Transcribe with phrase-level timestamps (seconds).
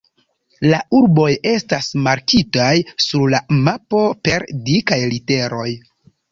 [0.69, 2.71] La urboj estas markitaj
[3.09, 5.71] sur la mapo per dikaj literoj.